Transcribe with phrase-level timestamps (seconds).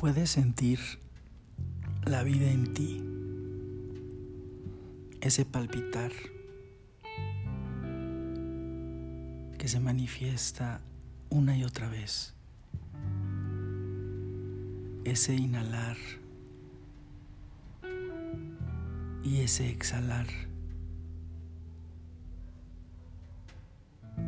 [0.00, 0.80] Puedes sentir
[2.06, 3.04] la vida en ti,
[5.20, 6.10] ese palpitar
[9.58, 10.80] que se manifiesta
[11.28, 12.32] una y otra vez,
[15.04, 15.98] ese inhalar
[19.22, 20.28] y ese exhalar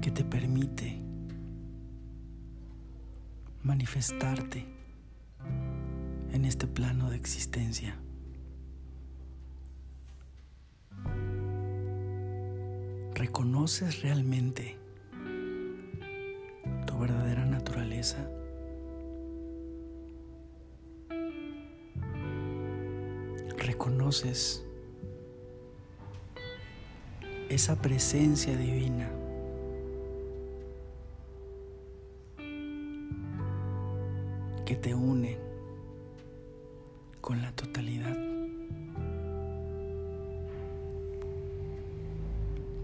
[0.02, 1.00] que te permite
[3.62, 4.81] manifestarte
[6.32, 7.96] en este plano de existencia.
[13.14, 14.76] ¿Reconoces realmente
[16.86, 18.28] tu verdadera naturaleza?
[23.58, 24.64] ¿Reconoces
[27.48, 29.10] esa presencia divina?
[34.64, 35.51] que te une
[37.22, 38.14] con la totalidad.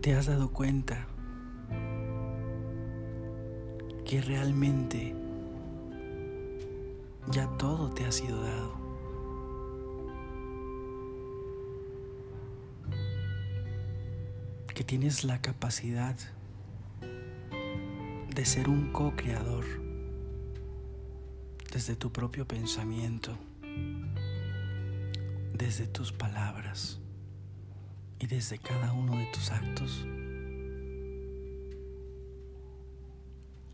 [0.01, 1.07] ¿Te has dado cuenta
[4.07, 5.15] que realmente
[7.31, 8.79] ya todo te ha sido dado?
[14.75, 16.17] Que tienes la capacidad
[18.33, 19.65] de ser un co-creador
[21.73, 23.37] desde tu propio pensamiento,
[25.59, 27.01] desde tus palabras
[28.21, 30.07] y desde cada uno de tus actos?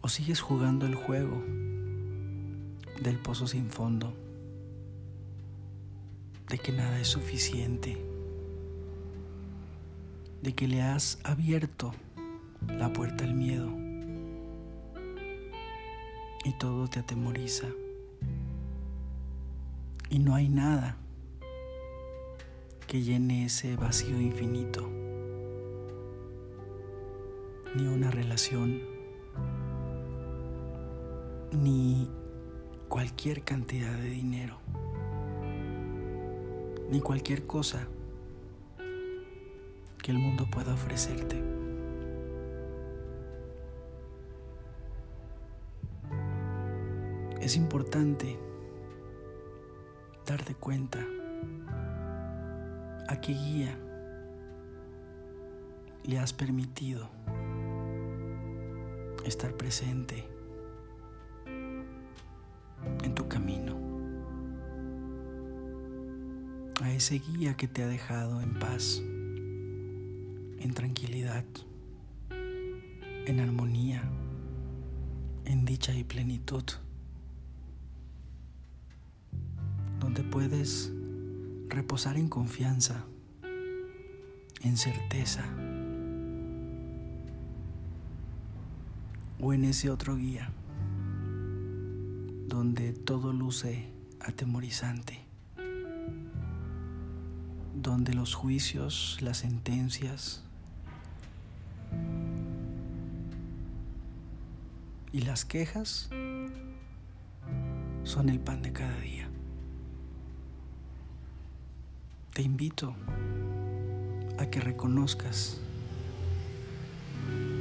[0.00, 1.42] ¿O sigues jugando el juego
[3.02, 4.14] del pozo sin fondo?
[6.48, 8.02] De que nada es suficiente,
[10.42, 11.94] de que le has abierto
[12.66, 13.70] la puerta al miedo
[16.44, 17.66] y todo te atemoriza
[20.10, 20.98] y no hay nada
[22.94, 24.88] que llene ese vacío infinito,
[27.74, 28.82] ni una relación,
[31.50, 32.08] ni
[32.88, 34.60] cualquier cantidad de dinero,
[36.88, 37.88] ni cualquier cosa
[40.00, 41.42] que el mundo pueda ofrecerte.
[47.40, 48.38] Es importante
[50.24, 51.04] darte cuenta
[53.08, 53.78] a qué guía
[56.04, 57.08] le has permitido
[59.24, 60.26] estar presente
[61.46, 63.76] en tu camino,
[66.82, 71.44] a ese guía que te ha dejado en paz, en tranquilidad,
[72.30, 74.02] en armonía,
[75.46, 76.64] en dicha y plenitud.
[80.04, 80.92] donde puedes
[81.68, 83.04] reposar en confianza,
[84.62, 85.44] en certeza,
[89.40, 90.50] o en ese otro guía,
[92.46, 95.20] donde todo luce atemorizante,
[97.74, 100.44] donde los juicios, las sentencias
[105.12, 106.08] y las quejas
[108.04, 109.33] son el pan de cada día.
[112.34, 112.96] Te invito
[114.38, 115.60] a que reconozcas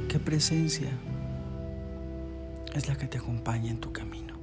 [0.08, 0.90] qué presencia
[2.74, 4.33] es la que te acompaña en tu camino.